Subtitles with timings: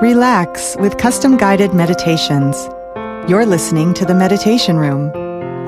[0.00, 2.68] Relax with custom guided meditations.
[3.28, 5.10] You're listening to the Meditation Room,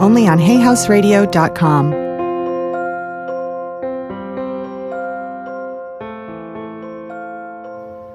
[0.00, 1.90] only on HayHouseRadio.com.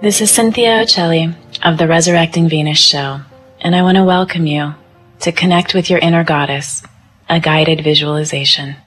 [0.01, 3.19] This is Cynthia Occelli of the Resurrecting Venus Show,
[3.59, 4.73] and I want to welcome you
[5.19, 6.81] to connect with your inner goddess,
[7.27, 8.77] a guided visualization.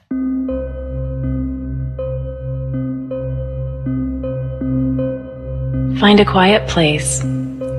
[5.99, 7.21] Find a quiet place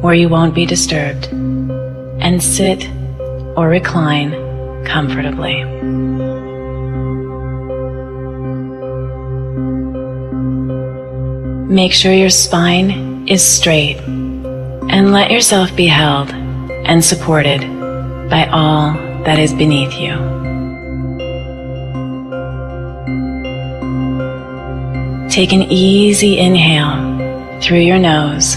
[0.02, 1.28] where you won't be disturbed
[2.20, 2.86] and sit
[3.56, 4.32] or recline
[4.84, 5.64] comfortably.
[11.74, 17.60] Make sure your spine is straight and let yourself be held and supported
[18.28, 18.92] by all
[19.24, 20.12] that is beneath you.
[25.30, 27.19] Take an easy inhale
[27.60, 28.56] through your nose,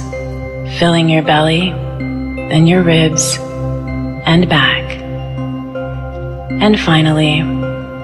[0.79, 1.71] filling your belly,
[2.49, 3.37] then your ribs
[4.25, 4.83] and back,
[6.61, 7.37] and finally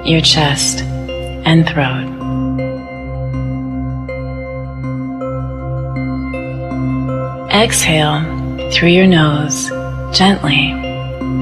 [0.10, 2.08] your chest and throat.
[7.52, 9.70] Exhale through your nose
[10.16, 10.72] gently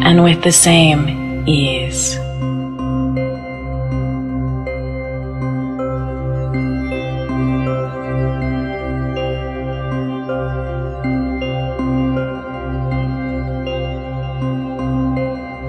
[0.04, 2.18] and with the same ease.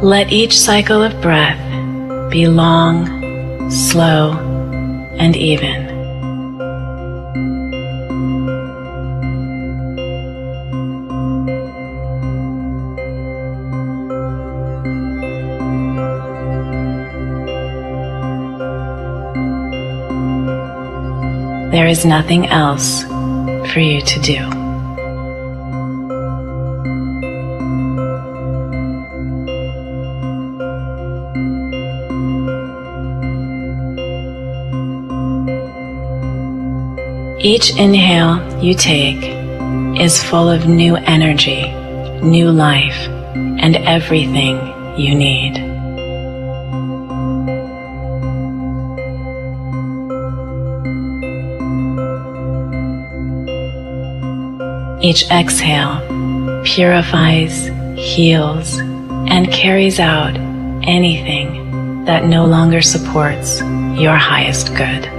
[0.03, 1.59] Let each cycle of breath
[2.31, 4.31] be long, slow,
[5.19, 5.89] and even.
[21.73, 23.03] There is nothing else
[23.73, 24.58] for you to do.
[37.41, 39.23] Each inhale you take
[40.01, 41.71] is full of new energy,
[42.21, 43.07] new life,
[43.37, 44.57] and everything
[44.99, 45.59] you need.
[55.01, 56.01] Each exhale
[56.65, 58.79] purifies, heals,
[59.29, 60.35] and carries out
[60.83, 63.61] anything that no longer supports
[63.97, 65.18] your highest good.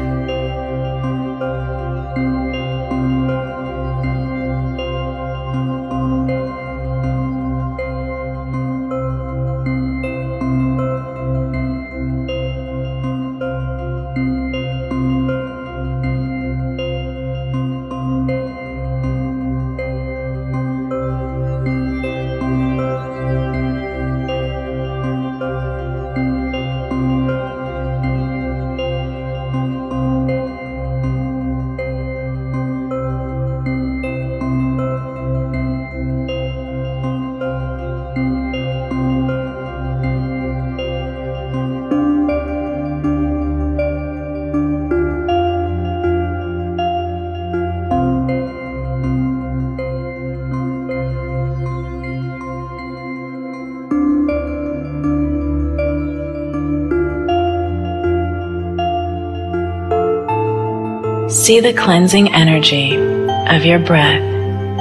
[61.50, 64.22] See the cleansing energy of your breath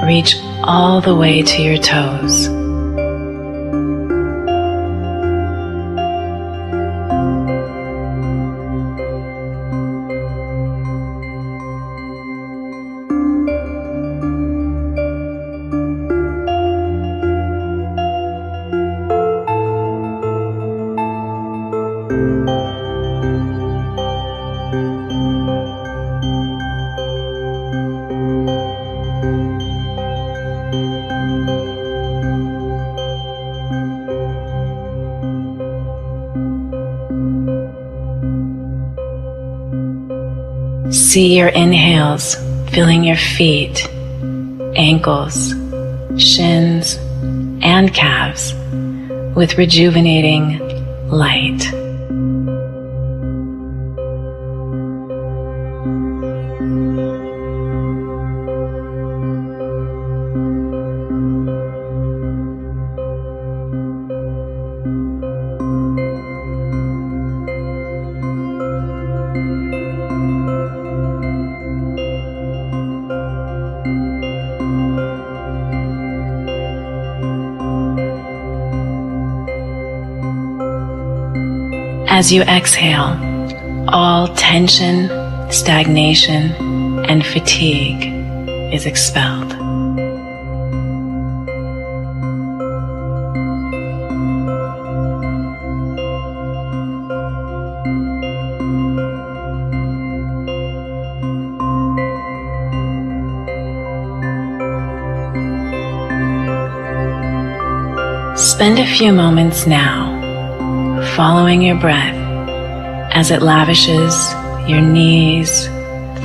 [0.04, 2.57] reach all the way to your toes.
[41.08, 42.34] See your inhales
[42.70, 43.88] filling your feet,
[44.76, 45.54] ankles,
[46.18, 46.96] shins,
[47.62, 48.52] and calves
[49.34, 50.58] with rejuvenating
[51.08, 51.64] light.
[82.18, 83.14] As you exhale,
[83.86, 85.08] all tension,
[85.52, 86.50] stagnation,
[87.08, 88.12] and fatigue
[88.74, 89.52] is expelled.
[108.36, 110.17] Spend a few moments now
[111.18, 112.14] following your breath
[113.12, 114.32] as it lavishes
[114.70, 115.66] your knees,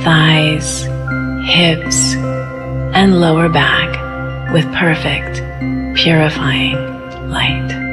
[0.04, 0.84] thighs,
[1.44, 2.14] hips,
[2.94, 5.42] and lower back with perfect,
[5.98, 6.76] purifying
[7.28, 7.83] light.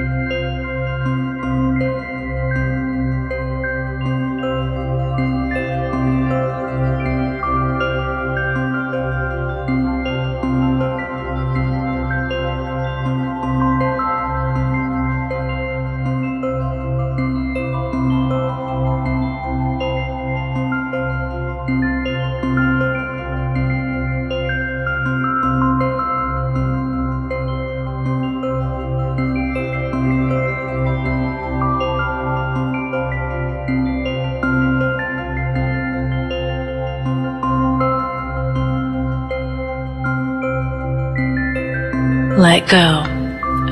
[42.71, 43.03] Go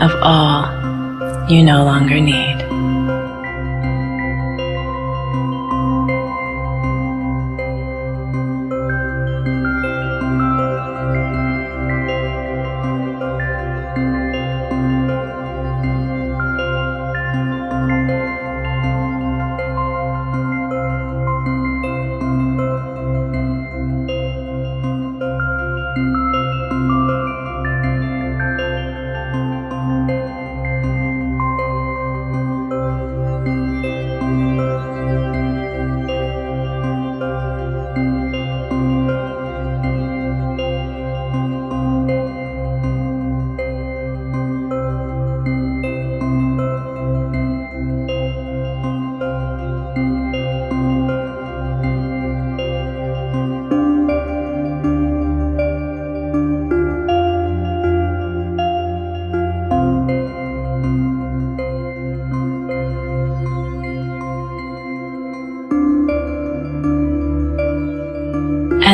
[0.02, 0.68] of all
[1.50, 2.49] you no longer need.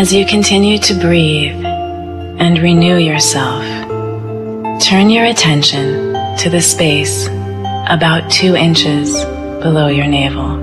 [0.06, 3.63] As you continue to breathe and renew yourself,
[4.80, 7.25] turn your attention to the space
[7.90, 9.25] about two inches
[9.63, 10.57] below your navel.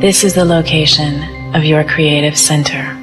[0.00, 2.96] This is the location of your creative center.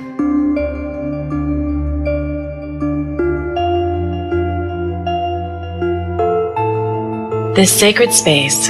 [7.56, 8.70] This sacred space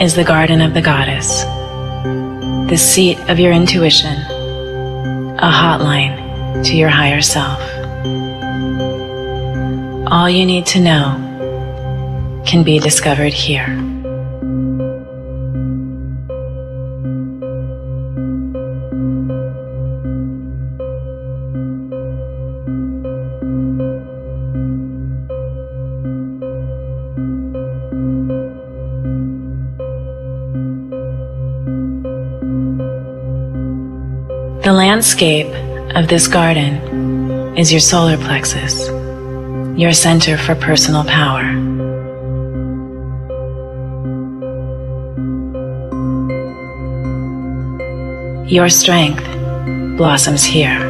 [0.00, 1.42] is the garden of the goddess,
[2.70, 4.16] the seat of your intuition,
[5.38, 7.60] a hotline to your higher self.
[10.10, 13.89] All you need to know can be discovered here.
[34.62, 35.46] The landscape
[35.96, 38.88] of this garden is your solar plexus,
[39.78, 41.44] your center for personal power.
[48.46, 49.24] Your strength
[49.96, 50.89] blossoms here.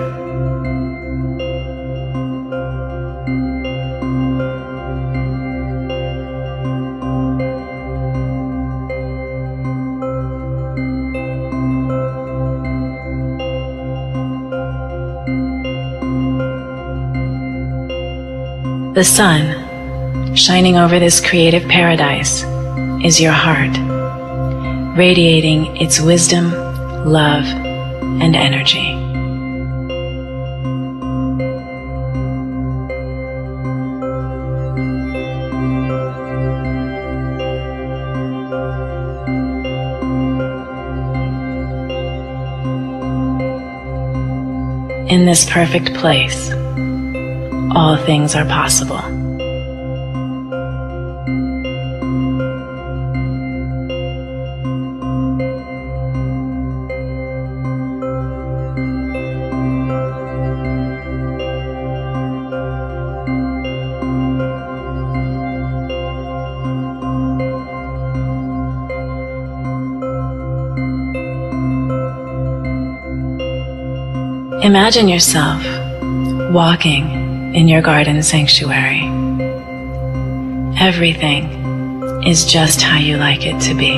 [18.93, 22.43] The sun, shining over this creative paradise,
[23.05, 23.79] is your heart,
[24.99, 26.51] radiating its wisdom,
[27.07, 27.45] love,
[28.21, 28.91] and energy.
[45.15, 46.51] In this perfect place,
[47.73, 49.01] all things are possible.
[74.63, 75.65] Imagine yourself
[76.53, 77.20] walking
[77.55, 79.03] in your garden sanctuary.
[80.79, 83.91] Everything is just how you like it to be.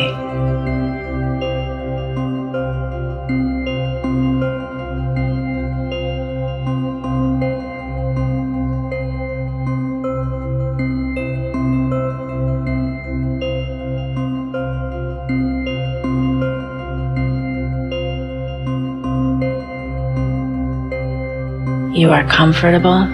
[21.95, 23.07] You are comfortable,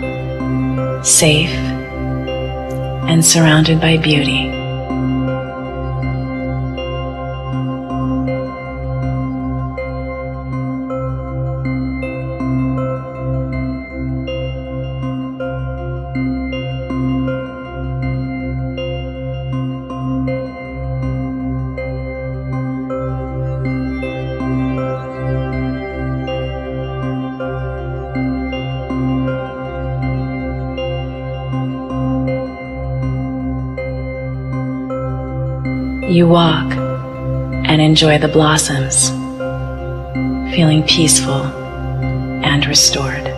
[1.09, 1.50] safe,
[3.09, 4.58] and surrounded by beauty.
[36.19, 39.11] You walk and enjoy the blossoms,
[40.53, 41.45] feeling peaceful
[42.43, 43.38] and restored.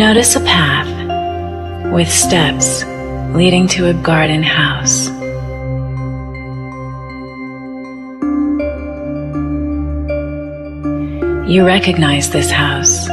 [0.00, 2.86] Notice a path with steps
[3.34, 5.08] leading to a garden house.
[11.46, 13.10] You recognize this house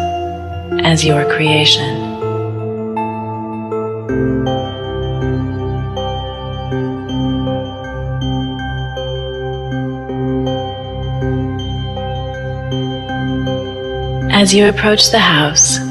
[0.81, 2.05] as your creation.
[14.31, 15.86] As you approach the house,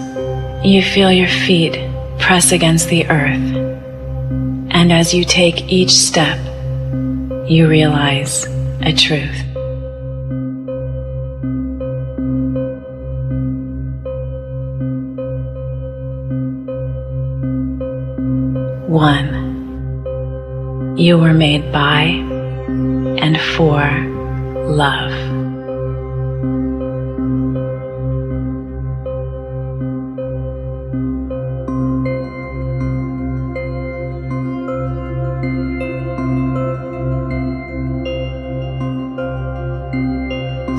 [0.65, 1.79] you feel your feet
[2.19, 3.55] press against the earth,
[4.71, 6.39] and as you take each step,
[7.49, 8.47] you realize
[8.81, 9.43] a truth.
[18.89, 19.37] One,
[20.97, 22.05] you were made by
[23.21, 23.83] and for
[24.67, 25.36] love.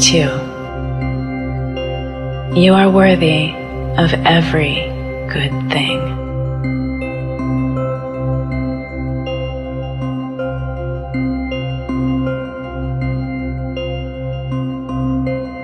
[0.08, 0.32] Two,
[2.58, 3.52] you are worthy
[3.98, 4.76] of every
[5.28, 6.00] good thing.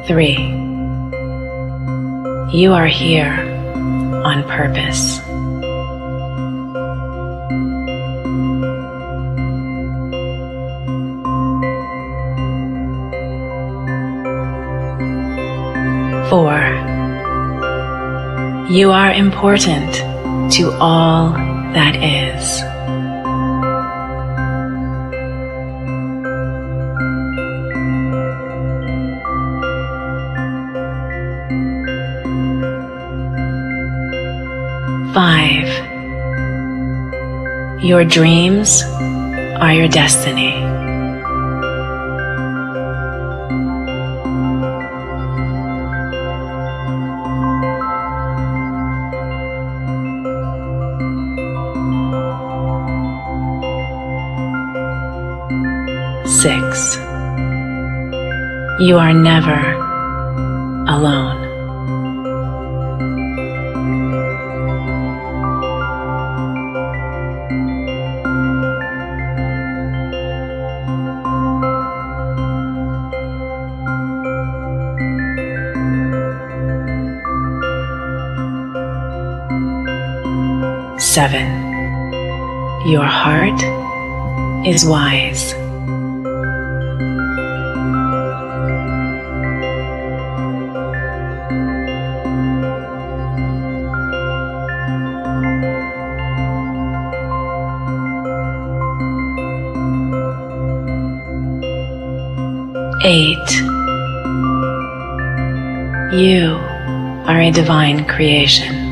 [0.08, 0.36] Three,
[2.52, 3.32] you are here
[4.26, 5.22] on purpose.
[16.30, 16.58] Four,
[18.70, 19.94] you are important
[20.54, 21.32] to all
[21.74, 22.62] that is.
[35.14, 35.68] Five,
[37.84, 38.82] your dreams
[39.62, 40.63] are your destiny.
[58.84, 59.62] You are never
[60.90, 61.40] alone.
[81.00, 81.48] Seven,
[82.86, 83.64] your heart
[84.68, 85.63] is wise.
[103.06, 103.52] eight.
[106.14, 106.56] You
[107.28, 108.92] are a divine creation.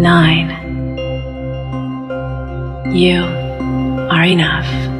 [0.00, 0.50] Nine.
[2.94, 3.22] You
[4.10, 4.97] are enough.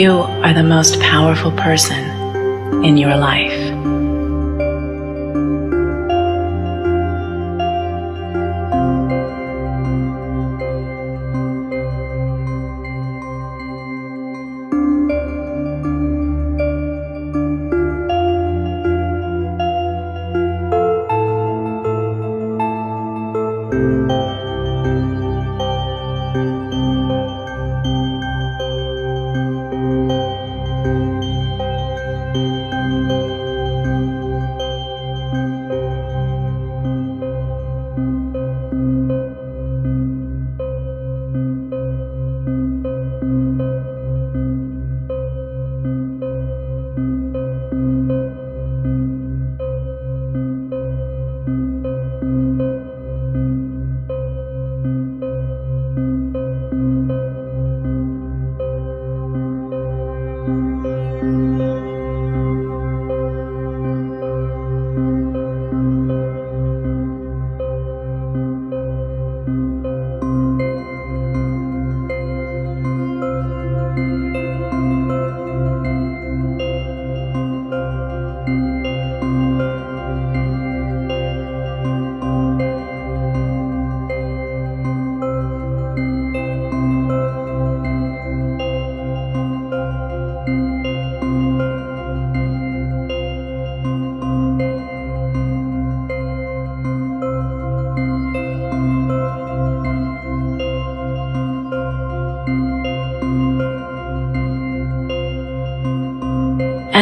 [0.00, 2.02] You are the most powerful person
[2.82, 3.70] in your life.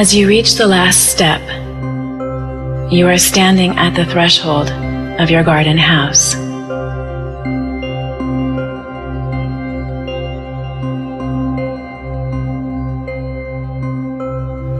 [0.00, 1.40] As you reach the last step,
[2.88, 4.70] you are standing at the threshold
[5.20, 6.36] of your garden house.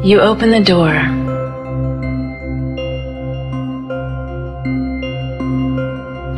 [0.06, 0.94] You open the door.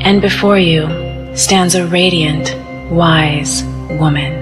[0.08, 0.88] And before you
[1.36, 2.56] stands a radiant,
[2.90, 3.62] wise
[4.00, 4.39] woman.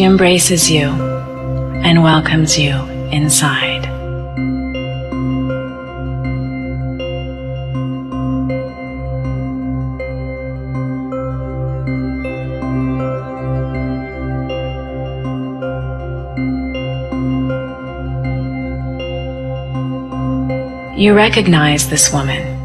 [0.00, 0.88] She embraces you
[1.84, 2.72] and welcomes you
[3.12, 3.84] inside.
[20.98, 22.56] You recognize this woman.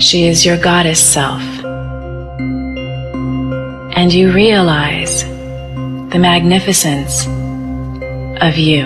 [0.00, 1.61] She is your goddess self.
[4.02, 7.24] And you realize the magnificence
[8.42, 8.82] of you.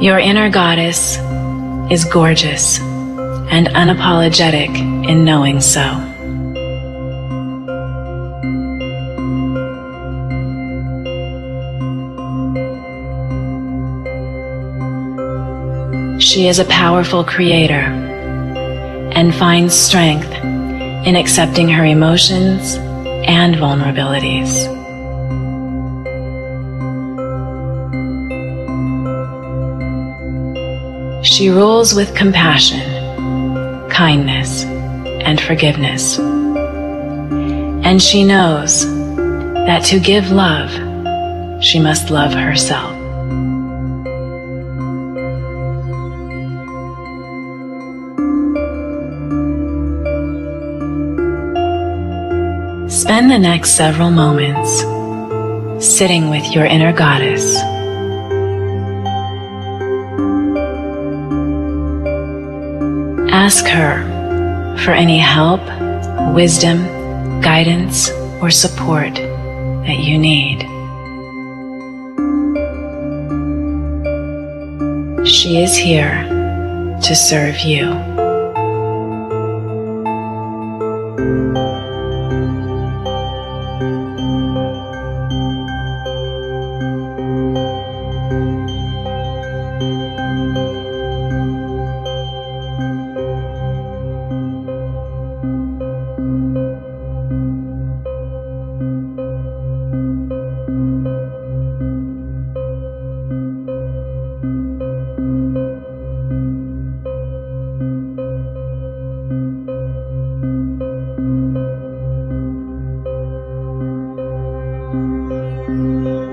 [0.00, 1.18] Your inner goddess
[1.90, 6.15] is gorgeous and unapologetic in knowing so.
[16.36, 17.80] She is a powerful creator
[19.16, 22.74] and finds strength in accepting her emotions
[23.26, 24.66] and vulnerabilities.
[31.24, 32.84] She rules with compassion,
[33.88, 36.18] kindness, and forgiveness.
[36.18, 38.84] And she knows
[39.64, 40.70] that to give love,
[41.64, 42.95] she must love herself.
[53.26, 54.82] Spend the next several moments
[55.84, 57.56] sitting with your inner goddess.
[63.32, 65.60] Ask her for any help,
[66.36, 66.86] wisdom,
[67.40, 68.10] guidance,
[68.40, 70.60] or support that you need.
[75.26, 76.22] She is here
[77.02, 78.15] to serve you.
[115.68, 116.25] Música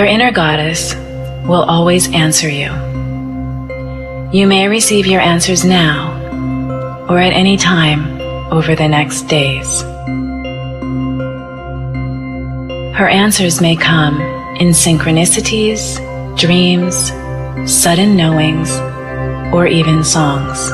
[0.00, 0.94] Your inner goddess
[1.44, 2.70] will always answer you.
[4.32, 8.18] You may receive your answers now or at any time
[8.50, 9.82] over the next days.
[12.96, 14.18] Her answers may come
[14.56, 15.98] in synchronicities,
[16.34, 17.10] dreams,
[17.70, 18.74] sudden knowings,
[19.52, 20.70] or even songs.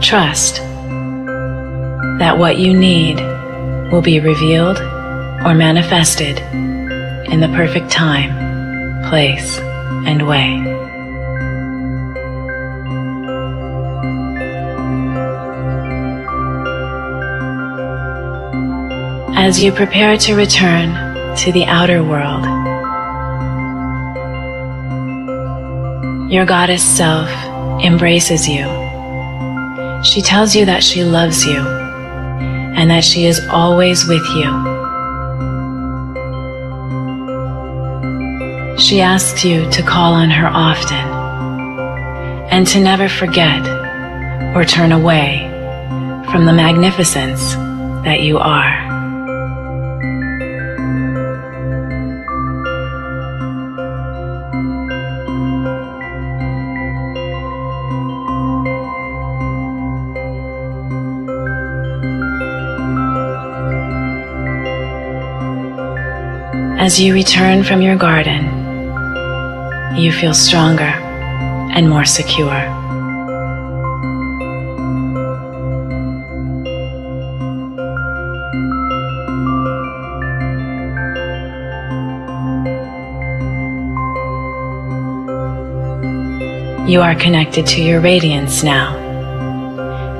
[0.00, 0.60] Trust
[2.18, 3.20] that what you need
[3.90, 6.38] will be revealed or manifested
[7.30, 8.30] in the perfect time,
[9.08, 9.58] place,
[10.06, 10.62] and way.
[19.36, 22.44] As you prepare to return to the outer world,
[26.32, 27.28] your goddess self
[27.84, 28.64] embraces you.
[30.02, 31.85] She tells you that she loves you
[32.76, 34.76] and that she is always with you.
[38.78, 41.08] She asks you to call on her often
[42.50, 43.66] and to never forget
[44.54, 45.48] or turn away
[46.30, 47.54] from the magnificence
[48.04, 48.85] that you are.
[66.86, 68.44] As you return from your garden,
[69.96, 70.84] you feel stronger
[71.74, 72.46] and more secure.
[86.88, 88.96] You are connected to your radiance now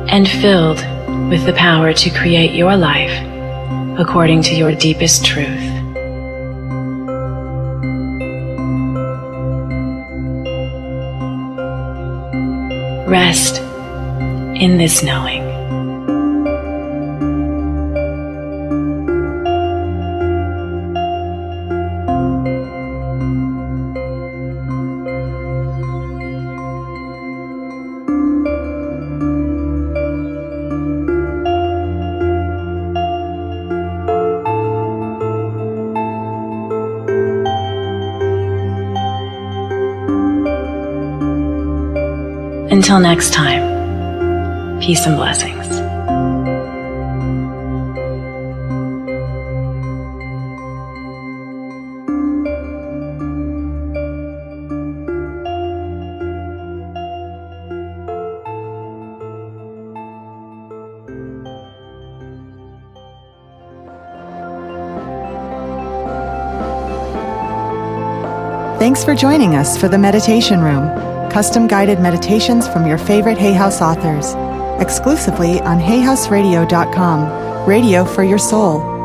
[0.08, 0.84] and filled
[1.30, 3.14] with the power to create your life
[4.00, 5.65] according to your deepest truth.
[13.06, 15.45] Rest in this knowing.
[42.68, 45.66] Until next time, peace and blessings.
[68.78, 70.84] Thanks for joining us for the Meditation Room,
[71.36, 74.32] custom guided meditations from your favorite Hay House authors,
[74.80, 78.95] exclusively on hayhouseradio.com, radio for your soul.